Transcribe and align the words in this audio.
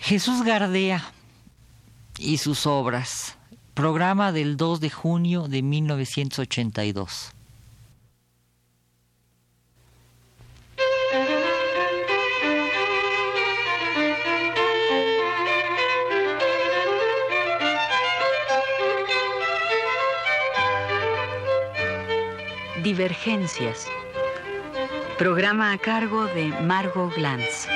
Jesús 0.00 0.42
Gardea 0.42 1.12
y 2.18 2.38
sus 2.38 2.66
obras. 2.66 3.36
Programa 3.74 4.32
del 4.32 4.56
2 4.56 4.80
de 4.80 4.90
junio 4.90 5.46
de 5.46 5.62
1982. 5.62 7.32
Divergencias. 22.82 23.86
Programa 25.20 25.72
a 25.72 25.76
cargo 25.76 26.24
de 26.28 26.46
Margot 26.62 27.14
Glantz. 27.14 27.68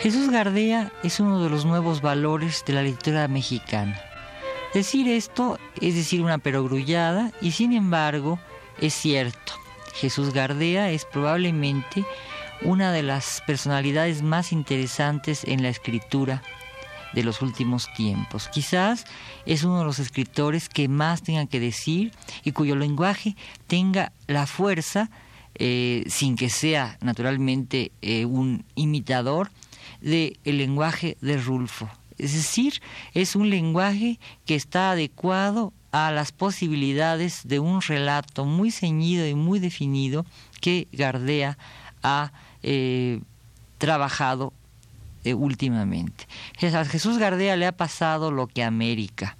Jesús 0.00 0.28
Gardea 0.28 0.90
es 1.04 1.20
uno 1.20 1.40
de 1.40 1.48
los 1.48 1.64
nuevos 1.64 2.02
valores 2.02 2.64
de 2.66 2.72
la 2.72 2.82
literatura 2.82 3.28
mexicana. 3.28 4.02
Decir 4.74 5.06
esto 5.06 5.60
es 5.80 5.94
decir 5.94 6.20
una 6.20 6.38
perogrullada 6.38 7.30
y 7.40 7.52
sin 7.52 7.72
embargo 7.72 8.40
es 8.80 8.94
cierto. 8.94 9.52
Jesús 9.94 10.34
Gardea 10.34 10.90
es 10.90 11.04
probablemente 11.04 12.04
una 12.62 12.90
de 12.90 13.04
las 13.04 13.44
personalidades 13.46 14.22
más 14.22 14.50
interesantes 14.50 15.44
en 15.44 15.62
la 15.62 15.68
escritura 15.68 16.42
de 17.12 17.24
los 17.24 17.42
últimos 17.42 17.88
tiempos. 17.96 18.48
Quizás 18.48 19.04
es 19.46 19.64
uno 19.64 19.78
de 19.78 19.84
los 19.84 19.98
escritores 19.98 20.68
que 20.68 20.88
más 20.88 21.22
tengan 21.22 21.48
que 21.48 21.60
decir 21.60 22.12
y 22.44 22.52
cuyo 22.52 22.76
lenguaje 22.76 23.36
tenga 23.66 24.12
la 24.26 24.46
fuerza, 24.46 25.10
eh, 25.54 26.04
sin 26.08 26.36
que 26.36 26.50
sea 26.50 26.98
naturalmente 27.00 27.92
eh, 28.02 28.24
un 28.24 28.64
imitador, 28.74 29.50
del 30.00 30.38
lenguaje 30.44 31.16
de 31.20 31.38
Rulfo. 31.38 31.88
Es 32.18 32.32
decir, 32.32 32.80
es 33.14 33.36
un 33.36 33.50
lenguaje 33.50 34.18
que 34.46 34.54
está 34.54 34.92
adecuado 34.92 35.72
a 35.92 36.10
las 36.10 36.32
posibilidades 36.32 37.46
de 37.46 37.60
un 37.60 37.80
relato 37.80 38.44
muy 38.44 38.70
ceñido 38.70 39.26
y 39.26 39.34
muy 39.34 39.58
definido 39.58 40.26
que 40.60 40.86
Gardea 40.92 41.56
ha 42.02 42.32
eh, 42.62 43.20
trabajado 43.78 44.52
eh, 45.24 45.34
últimamente. 45.34 46.26
A 46.62 46.84
Jesús 46.84 47.18
Gardea 47.18 47.56
le 47.56 47.66
ha 47.66 47.76
pasado 47.76 48.30
lo 48.30 48.46
que 48.46 48.62
a 48.62 48.68
América. 48.68 49.36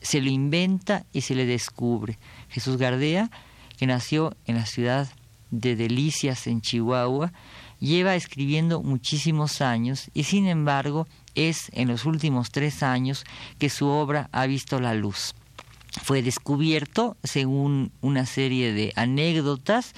Se 0.00 0.20
lo 0.20 0.30
inventa 0.30 1.04
y 1.12 1.22
se 1.22 1.34
le 1.34 1.46
descubre. 1.46 2.18
Jesús 2.48 2.76
Gardea, 2.76 3.30
que 3.76 3.86
nació 3.86 4.36
en 4.46 4.56
la 4.56 4.66
ciudad 4.66 5.08
de 5.50 5.76
Delicias, 5.76 6.46
en 6.46 6.60
Chihuahua, 6.60 7.32
lleva 7.80 8.14
escribiendo 8.14 8.82
muchísimos 8.82 9.60
años 9.60 10.10
y 10.14 10.24
sin 10.24 10.46
embargo 10.46 11.06
es 11.34 11.70
en 11.72 11.88
los 11.88 12.04
últimos 12.04 12.50
tres 12.50 12.82
años 12.82 13.24
que 13.58 13.70
su 13.70 13.86
obra 13.86 14.28
ha 14.32 14.46
visto 14.46 14.80
la 14.80 14.94
luz. 14.94 15.34
Fue 16.02 16.22
descubierto, 16.22 17.16
según 17.24 17.90
una 18.00 18.24
serie 18.24 18.72
de 18.72 18.92
anécdotas, 18.94 19.94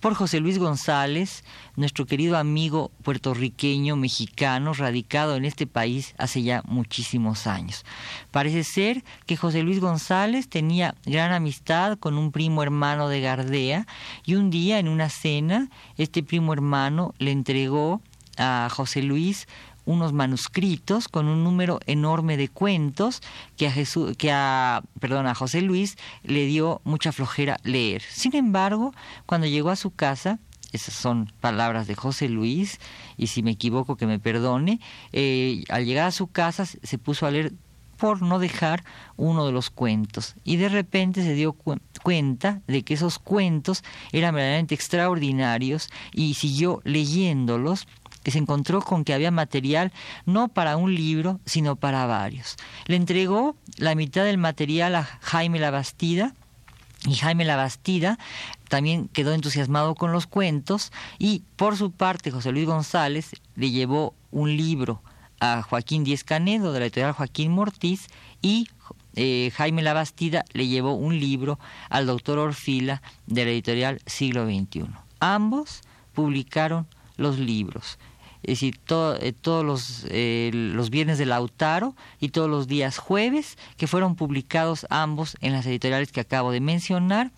por 0.00 0.14
José 0.14 0.40
Luis 0.40 0.58
González, 0.58 1.44
nuestro 1.76 2.06
querido 2.06 2.38
amigo 2.38 2.90
puertorriqueño 3.02 3.94
mexicano 3.96 4.72
radicado 4.72 5.36
en 5.36 5.44
este 5.44 5.66
país 5.66 6.14
hace 6.16 6.42
ya 6.42 6.62
muchísimos 6.66 7.46
años. 7.46 7.84
Parece 8.30 8.64
ser 8.64 9.04
que 9.26 9.36
José 9.36 9.62
Luis 9.62 9.80
González 9.80 10.48
tenía 10.48 10.94
gran 11.04 11.32
amistad 11.32 11.98
con 11.98 12.16
un 12.16 12.32
primo 12.32 12.62
hermano 12.62 13.08
de 13.08 13.20
Gardea 13.20 13.86
y 14.24 14.36
un 14.36 14.48
día 14.50 14.78
en 14.78 14.88
una 14.88 15.10
cena 15.10 15.68
este 15.98 16.22
primo 16.22 16.54
hermano 16.54 17.14
le 17.18 17.32
entregó 17.32 18.00
a 18.38 18.68
José 18.70 19.02
Luis 19.02 19.46
unos 19.84 20.12
manuscritos 20.12 21.08
con 21.08 21.26
un 21.26 21.44
número 21.44 21.80
enorme 21.86 22.36
de 22.36 22.48
cuentos 22.48 23.20
que 23.56 23.66
a 23.66 23.70
Jesús, 23.70 24.16
que 24.16 24.32
a, 24.32 24.82
perdón, 25.00 25.26
a 25.26 25.34
José 25.34 25.62
Luis 25.62 25.96
le 26.22 26.46
dio 26.46 26.80
mucha 26.84 27.12
flojera 27.12 27.58
leer. 27.62 28.02
Sin 28.02 28.34
embargo, 28.36 28.92
cuando 29.26 29.46
llegó 29.46 29.70
a 29.70 29.76
su 29.76 29.90
casa, 29.90 30.38
esas 30.72 30.94
son 30.94 31.32
palabras 31.40 31.86
de 31.86 31.94
José 31.94 32.28
Luis, 32.28 32.80
y 33.16 33.28
si 33.28 33.42
me 33.42 33.52
equivoco 33.52 33.96
que 33.96 34.06
me 34.06 34.18
perdone, 34.18 34.80
eh, 35.12 35.62
al 35.68 35.84
llegar 35.84 36.06
a 36.08 36.12
su 36.12 36.26
casa 36.26 36.66
se 36.66 36.98
puso 36.98 37.26
a 37.26 37.30
leer 37.30 37.52
por 37.96 38.22
no 38.22 38.38
dejar 38.38 38.84
uno 39.16 39.46
de 39.46 39.52
los 39.52 39.70
cuentos 39.70 40.34
y 40.44 40.56
de 40.56 40.68
repente 40.68 41.22
se 41.22 41.34
dio 41.34 41.56
cuenta 42.02 42.60
de 42.66 42.82
que 42.82 42.94
esos 42.94 43.18
cuentos 43.18 43.84
eran 44.12 44.34
verdaderamente 44.34 44.74
extraordinarios 44.74 45.88
y 46.12 46.34
siguió 46.34 46.80
leyéndolos 46.84 47.86
que 48.24 48.32
se 48.32 48.38
encontró 48.38 48.82
con 48.82 49.04
que 49.04 49.14
había 49.14 49.30
material 49.30 49.92
no 50.26 50.48
para 50.48 50.76
un 50.76 50.92
libro, 50.92 51.38
sino 51.44 51.76
para 51.76 52.06
varios. 52.06 52.56
Le 52.86 52.96
entregó 52.96 53.54
la 53.76 53.94
mitad 53.94 54.24
del 54.24 54.38
material 54.38 54.96
a 54.96 55.04
Jaime 55.04 55.60
Labastida, 55.60 56.34
y 57.06 57.14
Jaime 57.16 57.44
Labastida 57.44 58.18
también 58.68 59.08
quedó 59.08 59.34
entusiasmado 59.34 59.94
con 59.94 60.10
los 60.10 60.26
cuentos 60.26 60.90
y 61.18 61.42
por 61.56 61.76
su 61.76 61.90
parte 61.92 62.30
José 62.30 62.50
Luis 62.50 62.66
González 62.66 63.32
le 63.56 63.70
llevó 63.70 64.14
un 64.30 64.56
libro 64.56 65.02
a 65.38 65.62
Joaquín 65.62 66.02
Díez 66.02 66.24
Canedo 66.24 66.72
de 66.72 66.80
la 66.80 66.86
editorial 66.86 67.12
Joaquín 67.12 67.52
Mortiz 67.52 68.08
y 68.40 68.68
eh, 69.16 69.52
Jaime 69.54 69.82
Labastida 69.82 70.44
le 70.54 70.66
llevó 70.66 70.94
un 70.94 71.20
libro 71.20 71.58
al 71.90 72.06
doctor 72.06 72.38
Orfila 72.38 73.02
de 73.26 73.44
la 73.44 73.50
editorial 73.50 74.00
Siglo 74.06 74.46
XXI. 74.46 74.86
Ambos 75.20 75.82
publicaron 76.14 76.86
los 77.16 77.38
libros 77.38 77.98
es 78.44 78.60
decir, 78.60 78.78
eh, 78.90 79.32
todos 79.32 79.64
los, 79.64 80.06
eh, 80.08 80.50
los 80.52 80.90
viernes 80.90 81.18
de 81.18 81.26
Lautaro 81.26 81.96
y 82.20 82.28
todos 82.28 82.48
los 82.48 82.68
días 82.68 82.98
jueves, 82.98 83.56
que 83.76 83.86
fueron 83.86 84.16
publicados 84.16 84.86
ambos 84.90 85.36
en 85.40 85.52
las 85.52 85.66
editoriales 85.66 86.12
que 86.12 86.20
acabo 86.20 86.52
de 86.52 86.60
mencionar. 86.60 87.32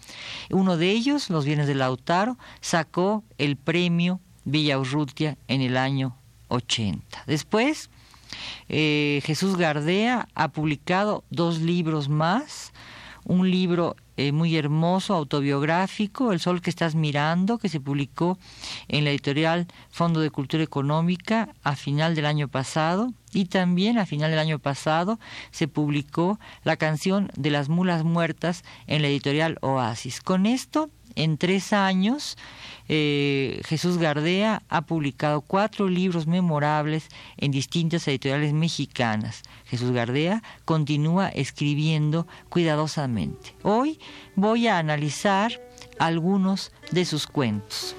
Uno 0.51 0.77
de 0.77 0.91
ellos, 0.91 1.31
los 1.31 1.45
viernes 1.45 1.69
de 1.69 1.75
Lautaro, 1.77 2.37
sacó 2.61 3.23
el 3.39 3.57
premio 3.57 4.21
Villa 4.45 4.79
Urrutia 4.79 5.39
en 5.49 5.61
el 5.61 5.77
año 5.77 6.17
80. 6.49 7.25
Después, 7.27 7.91
eh, 8.69 9.23
Jesús 9.25 9.57
Gardea 9.57 10.29
ha 10.35 10.49
publicado 10.49 11.25
dos 11.31 11.61
libros 11.61 12.09
más, 12.09 12.73
un 13.25 13.51
libro 13.51 13.97
eh, 14.17 14.33
muy 14.33 14.57
hermoso, 14.57 15.15
autobiográfico, 15.15 16.33
El 16.33 16.41
Sol 16.41 16.61
que 16.61 16.71
estás 16.71 16.95
mirando, 16.95 17.59
que 17.59 17.69
se 17.69 17.81
publicó 17.81 18.39
en 18.89 19.05
la 19.05 19.11
editorial 19.11 19.67
Fondo 19.91 20.21
de 20.21 20.31
Cultura 20.31 20.63
Económica 20.63 21.51
a 21.63 21.77
final 21.77 22.15
del 22.15 22.27
año 22.27 22.49
pasado. 22.49 23.13
Y 23.33 23.47
también 23.47 23.99
a 23.99 24.07
final 24.07 24.31
del 24.31 24.39
año 24.39 24.59
pasado 24.59 25.19
se 25.51 25.69
publicó 25.69 26.39
la 26.65 26.77
canción 26.77 27.31
de 27.37 27.51
las 27.51 27.69
mulas 27.69 28.05
muertas 28.05 28.65
en 28.87 29.03
la 29.03 29.09
editorial 29.09 29.59
Oasis. 29.61 30.23
Con 30.23 30.47
esto, 30.47 30.89
en 31.17 31.39
tres 31.39 31.73
años, 31.73 32.37
eh, 32.89 33.61
Jesús 33.65 33.99
Gardea 33.99 34.63
ha 34.69 34.83
publicado 34.83 35.41
cuatro 35.41 35.89
libros 35.89 36.27
memorables 36.27 37.09
en 37.37 37.51
distintas 37.51 38.07
editoriales 38.07 38.53
mexicanas. 38.53 39.43
Jesús 39.67 39.91
Gardea 39.91 40.43
continúa 40.65 41.29
escribiendo 41.29 42.29
cuidadosamente. 42.49 43.55
Hoy 43.63 43.99
voy 44.37 44.69
a 44.69 44.79
analizar 44.79 45.61
algunos 45.99 46.73
de 46.93 47.05
sus 47.05 47.27
cuentos. 47.27 47.97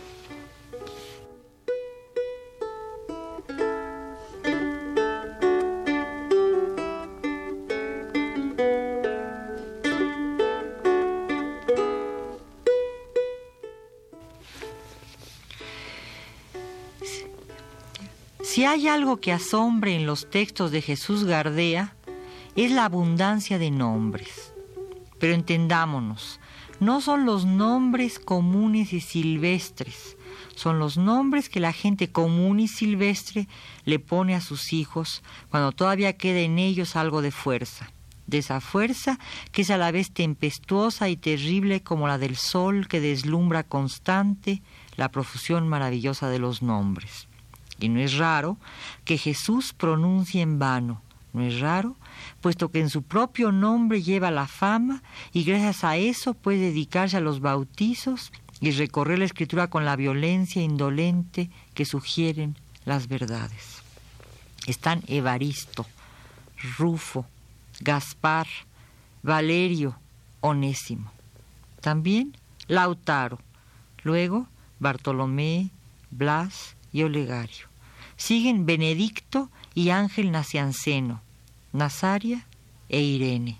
Si 18.57 18.65
hay 18.65 18.87
algo 18.87 19.17
que 19.17 19.31
asombre 19.31 19.95
en 19.95 20.07
los 20.07 20.31
textos 20.31 20.71
de 20.71 20.81
Jesús 20.81 21.25
Gardea, 21.25 21.95
es 22.55 22.71
la 22.71 22.85
abundancia 22.85 23.59
de 23.59 23.69
nombres. 23.69 24.51
Pero 25.19 25.35
entendámonos, 25.35 26.39
no 26.79 26.99
son 26.99 27.27
los 27.27 27.45
nombres 27.45 28.17
comunes 28.17 28.93
y 28.93 28.99
silvestres, 28.99 30.17
son 30.55 30.79
los 30.79 30.97
nombres 30.97 31.49
que 31.49 31.59
la 31.59 31.71
gente 31.71 32.11
común 32.11 32.59
y 32.59 32.67
silvestre 32.67 33.47
le 33.85 33.99
pone 33.99 34.33
a 34.33 34.41
sus 34.41 34.73
hijos 34.73 35.21
cuando 35.51 35.71
todavía 35.71 36.17
queda 36.17 36.39
en 36.39 36.57
ellos 36.57 36.95
algo 36.95 37.21
de 37.21 37.29
fuerza, 37.29 37.91
de 38.25 38.39
esa 38.39 38.59
fuerza 38.59 39.19
que 39.51 39.61
es 39.61 39.69
a 39.69 39.77
la 39.77 39.91
vez 39.91 40.09
tempestuosa 40.09 41.09
y 41.09 41.15
terrible 41.15 41.83
como 41.83 42.07
la 42.07 42.17
del 42.17 42.35
sol 42.35 42.87
que 42.87 43.01
deslumbra 43.01 43.61
constante 43.61 44.63
la 44.95 45.11
profusión 45.11 45.67
maravillosa 45.67 46.27
de 46.31 46.39
los 46.39 46.63
nombres. 46.63 47.26
Y 47.79 47.89
no 47.89 47.99
es 47.99 48.17
raro 48.17 48.57
que 49.05 49.17
Jesús 49.17 49.73
pronuncie 49.73 50.41
en 50.41 50.59
vano. 50.59 51.01
No 51.33 51.43
es 51.43 51.59
raro, 51.59 51.95
puesto 52.41 52.71
que 52.71 52.79
en 52.79 52.89
su 52.89 53.03
propio 53.03 53.51
nombre 53.51 54.01
lleva 54.01 54.31
la 54.31 54.47
fama 54.47 55.03
y 55.33 55.43
gracias 55.43 55.83
a 55.83 55.97
eso 55.97 56.33
puede 56.33 56.57
dedicarse 56.57 57.17
a 57.17 57.21
los 57.21 57.41
bautizos 57.41 58.31
y 58.59 58.71
recorrer 58.71 59.19
la 59.19 59.25
escritura 59.25 59.69
con 59.69 59.85
la 59.85 59.95
violencia 59.95 60.61
indolente 60.61 61.51
que 61.75 61.85
sugieren 61.85 62.57
las 62.85 63.07
verdades. 63.07 63.83
Están 64.65 65.03
Evaristo, 65.07 65.85
Rufo, 66.77 67.25
Gaspar, 67.81 68.47
Valerio, 69.21 69.95
Onésimo. 70.41 71.11
También 71.81 72.35
Lautaro, 72.67 73.39
luego 74.03 74.47
Bartolomé, 74.79 75.69
Blas 76.09 76.76
Olegario. 77.03 77.67
Siguen 78.15 78.65
Benedicto 78.65 79.49
y 79.75 79.89
Ángel 79.89 80.31
Nacianceno, 80.31 81.21
Nazaria 81.71 82.45
e 82.89 83.01
Irene. 83.01 83.59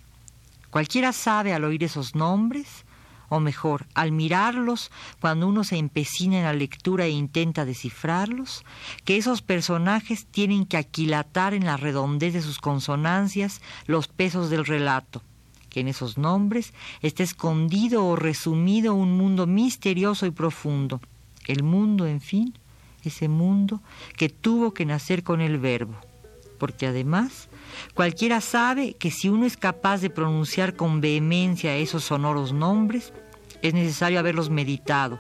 Cualquiera 0.70 1.14
sabe 1.14 1.54
al 1.54 1.64
oír 1.64 1.84
esos 1.84 2.16
nombres, 2.16 2.86
o 3.30 3.40
mejor, 3.40 3.86
al 3.94 4.12
mirarlos 4.12 4.92
cuando 5.20 5.48
uno 5.48 5.64
se 5.64 5.78
empecina 5.78 6.38
en 6.38 6.44
la 6.46 6.54
lectura 6.54 7.06
e 7.06 7.10
intenta 7.10 7.66
descifrarlos, 7.66 8.64
que 9.04 9.18
esos 9.18 9.42
personajes 9.42 10.26
tienen 10.26 10.66
que 10.66 10.78
aquilatar 10.78 11.54
en 11.54 11.66
la 11.66 11.78
redondez 11.78 12.34
de 12.34 12.42
sus 12.42 12.60
consonancias 12.60 13.62
los 13.86 14.08
pesos 14.08 14.50
del 14.50 14.66
relato, 14.66 15.22
que 15.70 15.82
en 15.82 15.88
esos 15.88 16.18
nombres 16.18 16.74
está 17.02 17.24
escondido 17.24 18.06
o 18.06 18.16
resumido 18.16 18.94
un 18.96 19.18
mundo 19.18 19.46
misterioso 19.46 20.26
y 20.26 20.32
profundo, 20.32 21.02
el 21.48 21.64
mundo, 21.64 22.08
en 22.08 22.22
fin, 22.22 22.54
ese 23.04 23.28
mundo 23.28 23.82
que 24.16 24.30
tuvo 24.30 24.74
que 24.74 24.86
nacer 24.86 25.24
con 25.24 25.42
el 25.42 25.58
verbo, 25.58 25.96
porque 26.58 26.88
además 26.88 27.50
Cualquiera 27.94 28.42
sabe 28.42 28.94
que 28.94 29.12
si 29.12 29.30
uno 29.30 29.46
es 29.46 29.58
capaz 29.58 30.02
de 30.02 30.10
pronunciar 30.10 30.76
con 30.76 31.02
vehemencia 31.02 31.76
esos 31.76 32.04
sonoros 32.04 32.54
nombres, 32.54 33.14
es 33.62 33.74
necesario 33.74 34.20
haberlos 34.20 34.50
meditado, 34.50 35.20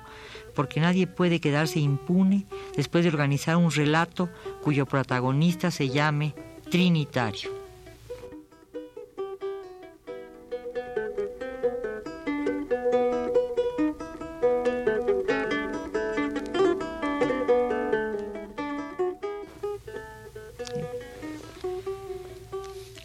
porque 0.56 0.80
nadie 0.80 1.08
puede 1.08 1.40
quedarse 1.40 1.80
impune 1.80 2.46
después 2.76 3.04
de 3.04 3.10
organizar 3.10 3.58
un 3.58 3.72
relato 3.72 4.30
cuyo 4.64 4.86
protagonista 4.86 5.72
se 5.72 5.90
llame 5.90 6.36
Trinitario. 6.70 7.67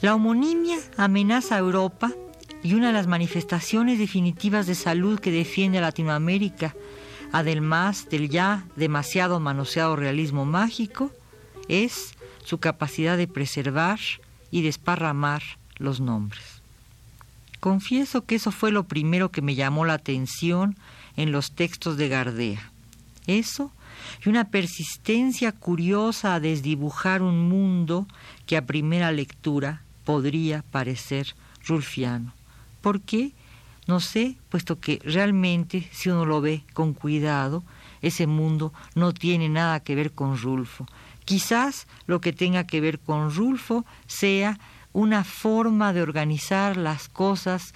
La 0.02 0.16
homonimia 0.16 0.78
amenaza 0.96 1.54
a 1.54 1.58
Europa 1.60 2.10
y 2.60 2.74
una 2.74 2.88
de 2.88 2.92
las 2.92 3.06
manifestaciones 3.06 4.00
definitivas 4.00 4.66
de 4.66 4.74
salud 4.74 5.20
que 5.20 5.30
defiende 5.30 5.78
a 5.78 5.82
Latinoamérica, 5.82 6.74
además 7.30 8.08
del 8.10 8.28
ya 8.28 8.66
demasiado 8.74 9.38
manoseado 9.38 9.94
realismo 9.94 10.44
mágico, 10.44 11.12
es 11.68 12.14
su 12.44 12.58
capacidad 12.58 13.16
de 13.16 13.28
preservar 13.28 14.00
y 14.50 14.62
desparramar 14.62 15.44
los 15.76 16.00
nombres. 16.00 16.42
Confieso 17.60 18.24
que 18.24 18.34
eso 18.34 18.50
fue 18.50 18.72
lo 18.72 18.88
primero 18.88 19.30
que 19.30 19.40
me 19.40 19.54
llamó 19.54 19.84
la 19.84 19.94
atención 19.94 20.76
en 21.16 21.30
los 21.30 21.52
textos 21.52 21.96
de 21.96 22.08
Gardea. 22.08 22.72
Eso 23.28 23.70
y 24.26 24.28
una 24.28 24.48
persistencia 24.50 25.52
curiosa 25.52 26.34
a 26.34 26.40
desdibujar 26.40 27.22
un 27.22 27.48
mundo 27.48 28.08
que 28.46 28.56
a 28.56 28.66
primera 28.66 29.12
lectura 29.12 29.82
podría 30.04 30.62
parecer 30.70 31.34
rulfiano. 31.66 32.32
¿Por 32.80 33.00
qué? 33.00 33.32
No 33.86 34.00
sé, 34.00 34.36
puesto 34.48 34.78
que 34.78 35.00
realmente, 35.04 35.88
si 35.92 36.08
uno 36.08 36.24
lo 36.24 36.40
ve 36.40 36.64
con 36.72 36.94
cuidado, 36.94 37.64
ese 38.00 38.26
mundo 38.26 38.72
no 38.94 39.12
tiene 39.12 39.48
nada 39.48 39.80
que 39.80 39.94
ver 39.94 40.12
con 40.12 40.36
Rulfo. 40.36 40.86
Quizás 41.24 41.86
lo 42.06 42.20
que 42.20 42.32
tenga 42.32 42.64
que 42.64 42.80
ver 42.80 42.98
con 42.98 43.32
Rulfo 43.32 43.84
sea 44.06 44.58
una 44.92 45.24
forma 45.24 45.92
de 45.92 46.02
organizar 46.02 46.76
las 46.76 47.08
cosas 47.08 47.74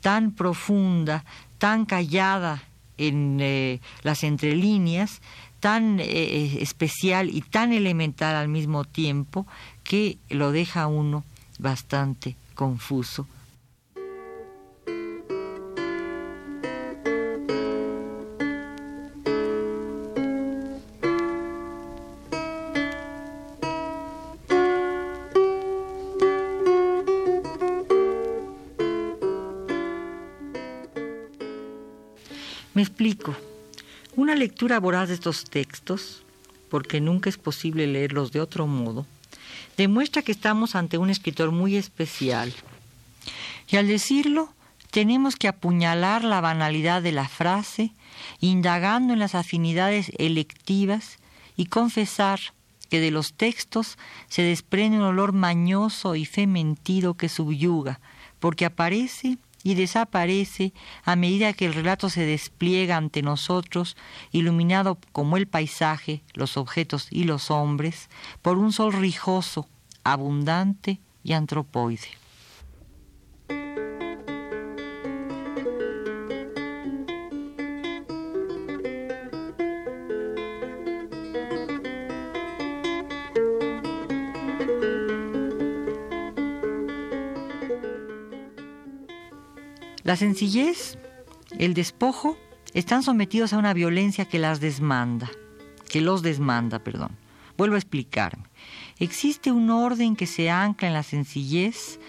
tan 0.00 0.32
profunda, 0.32 1.24
tan 1.58 1.86
callada 1.86 2.62
en 2.98 3.38
eh, 3.40 3.80
las 4.02 4.24
entrelíneas, 4.24 5.22
tan 5.60 5.98
eh, 6.00 6.58
especial 6.60 7.30
y 7.30 7.40
tan 7.40 7.72
elemental 7.72 8.36
al 8.36 8.48
mismo 8.48 8.84
tiempo, 8.84 9.46
que 9.82 10.18
lo 10.28 10.52
deja 10.52 10.86
uno 10.86 11.24
bastante 11.58 12.36
confuso. 12.54 13.26
Me 32.78 32.82
explico. 32.82 33.34
Una 34.14 34.36
lectura 34.36 34.78
voraz 34.78 35.08
de 35.08 35.14
estos 35.14 35.42
textos, 35.44 36.22
porque 36.68 37.00
nunca 37.00 37.28
es 37.28 37.36
posible 37.36 37.88
leerlos 37.88 38.30
de 38.30 38.40
otro 38.40 38.68
modo, 38.68 39.04
demuestra 39.78 40.22
que 40.22 40.32
estamos 40.32 40.74
ante 40.74 40.98
un 40.98 41.08
escritor 41.08 41.52
muy 41.52 41.76
especial. 41.76 42.52
Y 43.70 43.76
al 43.76 43.86
decirlo, 43.86 44.52
tenemos 44.90 45.36
que 45.36 45.48
apuñalar 45.48 46.24
la 46.24 46.40
banalidad 46.40 47.00
de 47.00 47.12
la 47.12 47.28
frase, 47.28 47.92
indagando 48.40 49.12
en 49.12 49.20
las 49.20 49.36
afinidades 49.36 50.10
electivas 50.18 51.18
y 51.56 51.66
confesar 51.66 52.40
que 52.90 53.00
de 53.00 53.12
los 53.12 53.34
textos 53.34 53.98
se 54.28 54.42
desprende 54.42 54.98
un 54.98 55.04
olor 55.04 55.32
mañoso 55.32 56.16
y 56.16 56.24
fementido 56.24 57.14
que 57.14 57.28
subyuga, 57.28 58.00
porque 58.40 58.64
aparece 58.64 59.38
y 59.68 59.74
desaparece 59.74 60.72
a 61.04 61.14
medida 61.14 61.52
que 61.52 61.66
el 61.66 61.74
relato 61.74 62.08
se 62.08 62.24
despliega 62.24 62.96
ante 62.96 63.20
nosotros, 63.20 63.98
iluminado 64.32 64.96
como 65.12 65.36
el 65.36 65.46
paisaje, 65.46 66.22
los 66.32 66.56
objetos 66.56 67.08
y 67.10 67.24
los 67.24 67.50
hombres, 67.50 68.08
por 68.40 68.56
un 68.56 68.72
sol 68.72 68.94
rijoso, 68.94 69.68
abundante 70.04 71.00
y 71.22 71.34
antropoide. 71.34 72.08
La 90.08 90.16
sencillez, 90.16 90.96
el 91.58 91.74
despojo, 91.74 92.38
están 92.72 93.02
sometidos 93.02 93.52
a 93.52 93.58
una 93.58 93.74
violencia 93.74 94.24
que 94.24 94.38
las 94.38 94.58
desmanda, 94.58 95.30
que 95.86 96.00
los 96.00 96.22
desmanda, 96.22 96.78
perdón. 96.78 97.10
Vuelvo 97.58 97.74
a 97.74 97.78
explicarme. 97.78 98.44
Existe 98.98 99.52
un 99.52 99.68
orden 99.68 100.16
que 100.16 100.24
se 100.24 100.48
ancla 100.48 100.88
en 100.88 100.94
la 100.94 101.02
sencillez, 101.02 102.00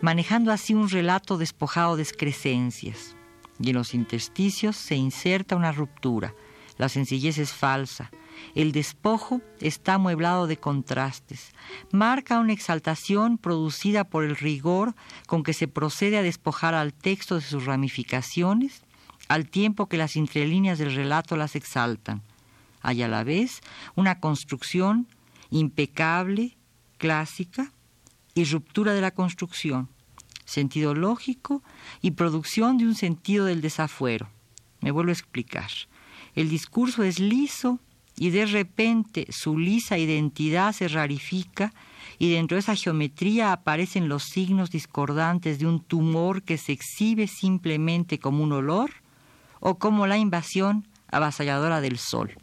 manejando 0.00 0.52
así 0.52 0.74
un 0.74 0.88
relato 0.88 1.38
despojado 1.38 1.96
de 1.96 2.04
excrescencias. 2.04 3.16
Y 3.58 3.70
en 3.70 3.74
los 3.74 3.94
intersticios 3.94 4.76
se 4.76 4.94
inserta 4.94 5.56
una 5.56 5.72
ruptura. 5.72 6.36
La 6.78 6.88
sencillez 6.88 7.36
es 7.38 7.52
falsa, 7.52 8.12
el 8.54 8.72
despojo 8.72 9.40
está 9.60 9.94
amueblado 9.94 10.46
de 10.46 10.56
contrastes. 10.56 11.52
Marca 11.92 12.40
una 12.40 12.52
exaltación 12.52 13.38
producida 13.38 14.04
por 14.04 14.24
el 14.24 14.36
rigor 14.36 14.94
con 15.26 15.42
que 15.42 15.52
se 15.52 15.68
procede 15.68 16.18
a 16.18 16.22
despojar 16.22 16.74
al 16.74 16.92
texto 16.92 17.36
de 17.36 17.42
sus 17.42 17.64
ramificaciones, 17.64 18.82
al 19.28 19.48
tiempo 19.48 19.88
que 19.88 19.96
las 19.96 20.16
entrelíneas 20.16 20.78
del 20.78 20.94
relato 20.94 21.36
las 21.36 21.56
exaltan. 21.56 22.22
Hay 22.82 23.02
a 23.02 23.08
la 23.08 23.24
vez 23.24 23.60
una 23.94 24.20
construcción 24.20 25.06
impecable, 25.50 26.56
clásica, 26.98 27.72
y 28.34 28.44
ruptura 28.44 28.94
de 28.94 29.00
la 29.00 29.10
construcción, 29.10 29.88
sentido 30.44 30.94
lógico 30.94 31.62
y 32.00 32.12
producción 32.12 32.78
de 32.78 32.86
un 32.86 32.94
sentido 32.94 33.44
del 33.44 33.60
desafuero. 33.60 34.28
Me 34.80 34.90
vuelvo 34.90 35.10
a 35.10 35.14
explicar. 35.14 35.70
El 36.34 36.48
discurso 36.48 37.02
es 37.02 37.18
liso, 37.18 37.80
y 38.20 38.28
de 38.28 38.44
repente 38.44 39.26
su 39.30 39.56
lisa 39.58 39.96
identidad 39.96 40.74
se 40.74 40.88
rarifica 40.88 41.72
y 42.18 42.30
dentro 42.30 42.56
de 42.56 42.60
esa 42.60 42.76
geometría 42.76 43.50
aparecen 43.50 44.10
los 44.10 44.24
signos 44.24 44.70
discordantes 44.70 45.58
de 45.58 45.66
un 45.66 45.80
tumor 45.80 46.42
que 46.42 46.58
se 46.58 46.72
exhibe 46.72 47.26
simplemente 47.26 48.18
como 48.18 48.44
un 48.44 48.52
olor 48.52 48.90
o 49.58 49.76
como 49.78 50.06
la 50.06 50.18
invasión 50.18 50.86
avasalladora 51.10 51.80
del 51.80 51.96
sol. 51.96 52.34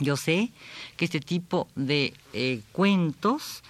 Yo 0.00 0.16
sé 0.16 0.50
que 0.96 1.04
este 1.04 1.20
tipo 1.20 1.68
de 1.74 2.14
eh, 2.32 2.62
cuentos 2.72 3.62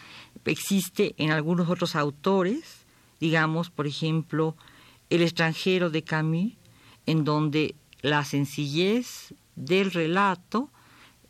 existe 0.45 1.17
en 1.19 1.33
algunos 1.33 1.69
otros 1.69 1.97
autores, 1.97 2.85
digamos, 3.19 3.69
por 3.69 3.89
ejemplo, 3.89 4.55
El 5.11 5.23
extranjero 5.23 5.91
de 5.91 6.03
Camus, 6.03 6.53
en 7.05 7.25
donde 7.25 7.75
la 8.01 8.25
sencillez 8.25 9.35
del 9.57 9.91
relato 9.91 10.71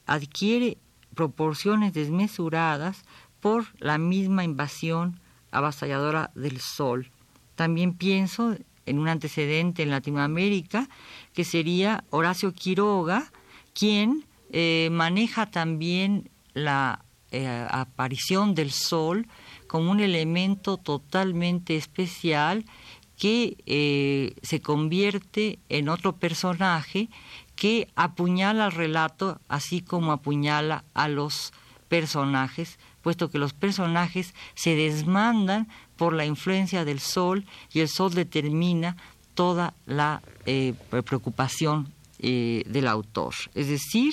adquiere 0.06 0.78
proporciones 1.14 1.92
desmesuradas 1.92 3.04
por 3.40 3.66
la 3.78 3.98
misma 3.98 4.44
invasión 4.44 5.20
avasalladora 5.50 6.30
del 6.34 6.60
sol. 6.60 7.10
También 7.54 7.94
pienso 7.94 8.56
en 8.84 8.98
un 8.98 9.08
antecedente 9.08 9.82
en 9.82 9.90
Latinoamérica 9.90 10.88
que 11.32 11.44
sería 11.44 12.04
Horacio 12.10 12.52
Quiroga, 12.52 13.30
quien 13.74 14.24
eh, 14.50 14.88
maneja 14.92 15.50
también 15.50 16.30
la 16.54 17.04
eh, 17.32 17.66
aparición 17.70 18.54
del 18.54 18.70
sol 18.70 19.26
como 19.66 19.90
un 19.90 20.00
elemento 20.00 20.76
totalmente 20.76 21.76
especial 21.76 22.64
que 23.18 23.56
eh, 23.66 24.34
se 24.42 24.60
convierte 24.60 25.58
en 25.68 25.88
otro 25.88 26.16
personaje 26.16 27.08
que 27.56 27.88
apuñala 27.96 28.66
al 28.66 28.72
relato 28.72 29.40
así 29.48 29.80
como 29.80 30.12
apuñala 30.12 30.84
a 30.94 31.08
los 31.08 31.52
personajes, 31.88 32.78
puesto 33.02 33.30
que 33.30 33.38
los 33.38 33.54
personajes 33.54 34.34
se 34.54 34.74
desmandan 34.76 35.68
por 35.96 36.12
la 36.12 36.26
influencia 36.26 36.84
del 36.84 37.00
sol 37.00 37.46
y 37.72 37.80
el 37.80 37.88
sol 37.88 38.14
determina 38.14 38.96
toda 39.34 39.74
la 39.86 40.22
eh, 40.44 40.74
preocupación 41.04 41.92
eh, 42.18 42.62
del 42.66 42.88
autor. 42.88 43.34
Es 43.54 43.68
decir, 43.68 44.12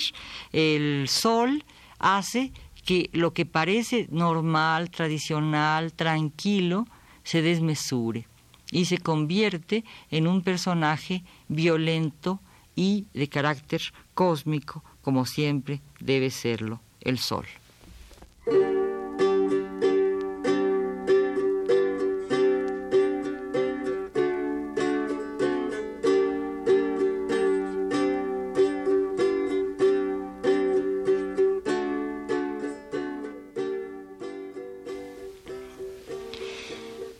el 0.52 1.08
sol 1.08 1.64
hace 1.98 2.52
que 2.84 3.10
lo 3.12 3.32
que 3.32 3.46
parece 3.46 4.06
normal, 4.10 4.90
tradicional, 4.90 5.92
tranquilo, 5.92 6.86
se 7.22 7.40
desmesure 7.42 8.26
y 8.70 8.84
se 8.84 8.98
convierte 8.98 9.84
en 10.10 10.26
un 10.26 10.42
personaje 10.42 11.24
violento 11.48 12.40
y 12.74 13.06
de 13.14 13.28
carácter 13.28 13.82
cósmico, 14.14 14.82
como 15.02 15.26
siempre 15.26 15.80
debe 16.00 16.30
serlo 16.30 16.80
el 17.00 17.18
sol. 17.18 17.46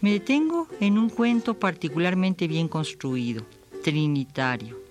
Me 0.04 0.12
detengo 0.12 0.68
en 0.80 0.98
un 0.98 1.08
cuento 1.08 1.58
particularmente 1.58 2.46
bien 2.46 2.68
construido, 2.68 3.46
trinitario. 3.82 4.83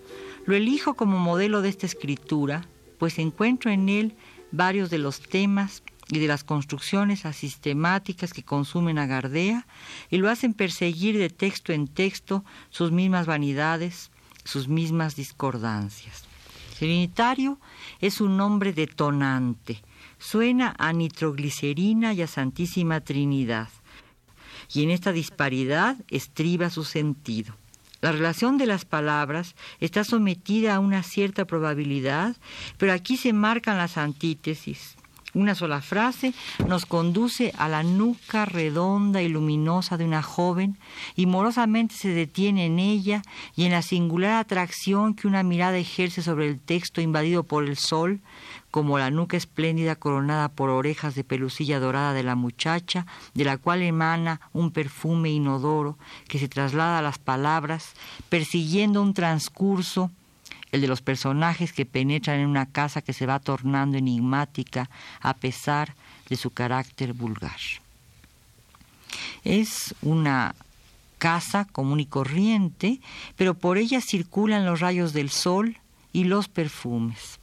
Lo 0.45 0.55
elijo 0.55 0.95
como 0.95 1.19
modelo 1.19 1.61
de 1.61 1.69
esta 1.69 1.85
escritura, 1.85 2.67
pues 2.97 3.17
encuentro 3.19 3.71
en 3.71 3.87
él 3.89 4.15
varios 4.51 4.89
de 4.89 4.97
los 4.97 5.21
temas 5.21 5.83
y 6.09 6.19
de 6.19 6.27
las 6.27 6.43
construcciones 6.43 7.25
asistemáticas 7.25 8.33
que 8.33 8.43
consumen 8.43 8.97
a 8.97 9.07
Gardea 9.07 9.65
y 10.09 10.17
lo 10.17 10.29
hacen 10.29 10.53
perseguir 10.53 11.17
de 11.17 11.29
texto 11.29 11.71
en 11.71 11.87
texto 11.87 12.43
sus 12.69 12.91
mismas 12.91 13.25
vanidades, 13.25 14.11
sus 14.43 14.67
mismas 14.67 15.15
discordancias. 15.15 16.25
Trinitario 16.77 17.59
es 18.01 18.19
un 18.19 18.35
nombre 18.35 18.73
detonante, 18.73 19.81
suena 20.19 20.75
a 20.77 20.91
nitroglicerina 20.91 22.13
y 22.13 22.21
a 22.21 22.27
Santísima 22.27 22.99
Trinidad 22.99 23.69
y 24.73 24.83
en 24.83 24.89
esta 24.89 25.11
disparidad 25.11 25.97
estriba 26.09 26.69
su 26.69 26.83
sentido. 26.83 27.55
La 28.03 28.11
relación 28.11 28.57
de 28.57 28.65
las 28.65 28.83
palabras 28.83 29.55
está 29.79 30.03
sometida 30.03 30.75
a 30.75 30.79
una 30.81 31.03
cierta 31.03 31.45
probabilidad, 31.45 32.35
pero 32.77 32.91
aquí 32.91 33.15
se 33.15 33.31
marcan 33.31 33.77
las 33.77 33.97
antítesis. 33.97 34.97
Una 35.33 35.55
sola 35.55 35.79
frase 35.79 36.33
nos 36.67 36.85
conduce 36.85 37.53
a 37.57 37.69
la 37.69 37.81
nuca 37.81 38.43
redonda 38.43 39.21
y 39.21 39.29
luminosa 39.29 39.95
de 39.95 40.03
una 40.03 40.21
joven 40.21 40.77
y 41.15 41.27
morosamente 41.27 41.95
se 41.95 42.09
detiene 42.09 42.65
en 42.65 42.77
ella 42.77 43.21
y 43.55 43.63
en 43.63 43.71
la 43.71 43.81
singular 43.81 44.33
atracción 44.33 45.13
que 45.13 45.29
una 45.29 45.41
mirada 45.41 45.77
ejerce 45.77 46.21
sobre 46.21 46.49
el 46.49 46.59
texto 46.59 46.99
invadido 46.99 47.43
por 47.43 47.63
el 47.63 47.77
sol, 47.77 48.19
como 48.73 48.97
la 48.97 49.11
nuca 49.11 49.37
espléndida 49.37 49.95
coronada 49.95 50.49
por 50.49 50.71
orejas 50.71 51.13
de 51.13 51.23
pelucilla 51.23 51.79
dorada 51.79 52.11
de 52.13 52.23
la 52.23 52.33
muchacha, 52.33 53.05
de 53.35 53.45
la 53.45 53.59
cual 53.59 53.83
emana 53.83 54.41
un 54.51 54.71
perfume 54.71 55.29
inodoro 55.29 55.95
que 56.27 56.39
se 56.39 56.47
traslada 56.47 56.97
a 56.97 57.03
las 57.03 57.19
palabras, 57.19 57.93
persiguiendo 58.29 59.03
un 59.03 59.13
transcurso, 59.13 60.09
el 60.71 60.81
de 60.81 60.87
los 60.87 61.03
personajes 61.03 61.71
que 61.71 61.85
penetran 61.85 62.39
en 62.39 62.47
una 62.47 62.65
casa 62.65 63.03
que 63.03 63.13
se 63.13 63.27
va 63.27 63.39
tornando 63.39 63.99
enigmática 63.99 64.89
a 65.21 65.35
pesar 65.35 65.93
de 66.27 66.35
su 66.35 66.49
carácter 66.49 67.13
vulgar. 67.13 67.59
Es 69.43 69.93
una 70.01 70.55
casa 71.19 71.65
común 71.65 71.99
y 71.99 72.07
corriente, 72.07 72.99
pero 73.35 73.53
por 73.53 73.77
ella 73.77 74.01
circulan 74.01 74.65
los 74.65 74.79
rayos 74.79 75.13
del 75.13 75.29
sol 75.29 75.77
y 76.11 76.23
los 76.23 76.47
perfumes. 76.47 77.37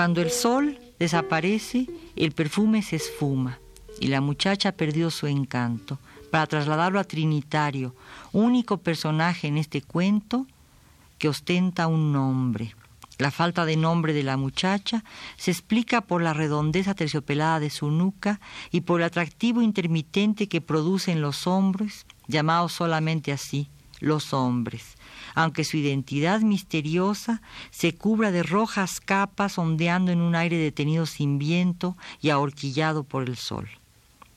Cuando 0.00 0.22
el 0.22 0.30
sol 0.30 0.78
desaparece, 0.98 1.86
el 2.16 2.32
perfume 2.32 2.80
se 2.80 2.96
esfuma 2.96 3.58
y 4.00 4.06
la 4.06 4.22
muchacha 4.22 4.72
perdió 4.72 5.10
su 5.10 5.26
encanto. 5.26 5.98
Para 6.30 6.46
trasladarlo 6.46 6.98
a 6.98 7.04
Trinitario, 7.04 7.94
único 8.32 8.78
personaje 8.78 9.48
en 9.48 9.58
este 9.58 9.82
cuento 9.82 10.46
que 11.18 11.28
ostenta 11.28 11.86
un 11.86 12.14
nombre. 12.14 12.74
La 13.18 13.30
falta 13.30 13.66
de 13.66 13.76
nombre 13.76 14.14
de 14.14 14.22
la 14.22 14.38
muchacha 14.38 15.04
se 15.36 15.50
explica 15.50 16.00
por 16.00 16.22
la 16.22 16.32
redondeza 16.32 16.94
terciopelada 16.94 17.60
de 17.60 17.68
su 17.68 17.90
nuca 17.90 18.40
y 18.70 18.80
por 18.80 19.02
el 19.02 19.06
atractivo 19.06 19.60
intermitente 19.60 20.48
que 20.48 20.62
producen 20.62 21.20
los 21.20 21.46
hombres, 21.46 22.06
llamados 22.26 22.72
solamente 22.72 23.32
así, 23.32 23.68
los 23.98 24.32
hombres, 24.32 24.96
aunque 25.34 25.64
su 25.64 25.76
identidad 25.76 26.40
misteriosa 26.40 27.42
se 27.70 27.94
cubra 27.94 28.30
de 28.30 28.42
rojas 28.42 29.00
capas 29.00 29.58
ondeando 29.58 30.12
en 30.12 30.20
un 30.20 30.34
aire 30.34 30.56
detenido 30.56 31.06
sin 31.06 31.38
viento 31.38 31.96
y 32.20 32.30
ahorquillado 32.30 33.04
por 33.04 33.28
el 33.28 33.36
sol. 33.36 33.68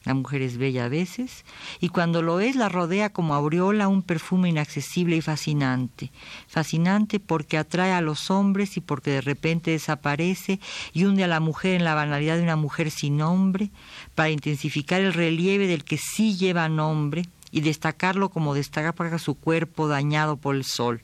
La 0.03 0.13
mujer 0.13 0.41
es 0.41 0.57
bella 0.57 0.85
a 0.85 0.89
veces, 0.89 1.45
y 1.79 1.87
cuando 1.87 2.21
lo 2.21 2.41
es 2.41 2.57
la 2.57 2.67
rodea 2.67 3.13
como 3.13 3.35
aureola 3.35 3.87
un 3.87 4.01
perfume 4.01 4.49
inaccesible 4.49 5.15
y 5.15 5.21
fascinante. 5.21 6.11
Fascinante 6.47 7.21
porque 7.21 7.57
atrae 7.57 7.93
a 7.93 8.01
los 8.01 8.29
hombres 8.29 8.75
y 8.75 8.81
porque 8.81 9.11
de 9.11 9.21
repente 9.21 9.71
desaparece 9.71 10.59
y 10.91 11.05
hunde 11.05 11.23
a 11.23 11.27
la 11.27 11.39
mujer 11.39 11.75
en 11.75 11.85
la 11.85 11.95
banalidad 11.95 12.35
de 12.35 12.43
una 12.43 12.57
mujer 12.57 12.91
sin 12.91 13.15
nombre, 13.15 13.71
para 14.13 14.29
intensificar 14.29 14.99
el 14.99 15.13
relieve 15.13 15.67
del 15.67 15.85
que 15.85 15.97
sí 15.97 16.35
lleva 16.35 16.67
nombre 16.67 17.23
y 17.53 17.61
destacarlo 17.61 18.29
como 18.29 18.55
destaca 18.55 18.93
su 19.19 19.35
cuerpo 19.35 19.87
dañado 19.87 20.37
por 20.37 20.55
el 20.55 20.63
sol. 20.63 21.03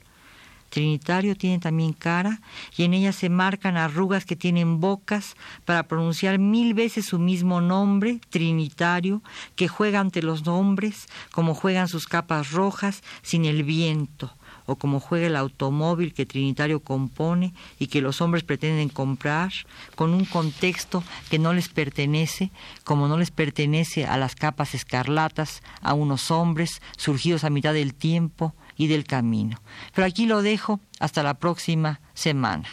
Trinitario 0.70 1.36
tiene 1.36 1.58
también 1.58 1.92
cara 1.92 2.40
y 2.76 2.84
en 2.84 2.94
ella 2.94 3.12
se 3.12 3.28
marcan 3.28 3.76
arrugas 3.76 4.24
que 4.24 4.36
tienen 4.36 4.80
bocas 4.80 5.36
para 5.64 5.82
pronunciar 5.82 6.38
mil 6.38 6.74
veces 6.74 7.06
su 7.06 7.18
mismo 7.18 7.60
nombre, 7.60 8.20
Trinitario, 8.30 9.22
que 9.56 9.68
juega 9.68 10.00
ante 10.00 10.22
los 10.22 10.46
nombres 10.46 11.08
como 11.32 11.54
juegan 11.54 11.88
sus 11.88 12.06
capas 12.06 12.52
rojas 12.52 13.02
sin 13.22 13.44
el 13.44 13.64
viento 13.64 14.32
o 14.66 14.76
como 14.76 15.00
juega 15.00 15.26
el 15.26 15.36
automóvil 15.36 16.14
que 16.14 16.26
Trinitario 16.26 16.80
compone 16.80 17.52
y 17.80 17.88
que 17.88 18.00
los 18.00 18.20
hombres 18.20 18.44
pretenden 18.44 18.88
comprar, 18.88 19.52
con 19.96 20.14
un 20.14 20.24
contexto 20.24 21.02
que 21.28 21.40
no 21.40 21.52
les 21.52 21.68
pertenece, 21.68 22.52
como 22.84 23.08
no 23.08 23.18
les 23.18 23.32
pertenece 23.32 24.06
a 24.06 24.16
las 24.16 24.36
capas 24.36 24.74
escarlatas, 24.74 25.62
a 25.82 25.94
unos 25.94 26.30
hombres 26.30 26.80
surgidos 26.96 27.42
a 27.42 27.50
mitad 27.50 27.74
del 27.74 27.94
tiempo 27.94 28.54
y 28.80 28.86
del 28.86 29.04
camino. 29.04 29.60
Pero 29.94 30.06
aquí 30.06 30.24
lo 30.24 30.40
dejo 30.40 30.80
hasta 31.00 31.22
la 31.22 31.34
próxima 31.34 32.00
semana. 32.14 32.66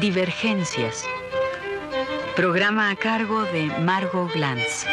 Divergencias. 0.00 1.04
Programa 2.34 2.90
a 2.90 2.96
cargo 2.96 3.44
de 3.44 3.66
Margot 3.78 4.32
Glantz. 4.32 4.84